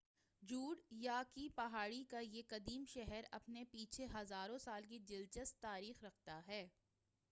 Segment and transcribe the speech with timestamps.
[0.43, 6.03] Jude یا کی پہاڑی کا یہ قدیم شہر اپنے پیچھے ہزروں سال کی دلچسپ تاریخ
[6.03, 6.65] رکھتا ہے